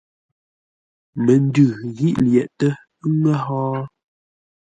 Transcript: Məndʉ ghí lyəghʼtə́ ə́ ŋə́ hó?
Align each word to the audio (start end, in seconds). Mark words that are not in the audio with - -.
Məndʉ 1.25 1.63
ghí 1.95 2.09
lyəghʼtə́ 2.25 2.71
ə́ 3.03 3.09
ŋə́ 3.19 3.35
hó? 3.45 3.59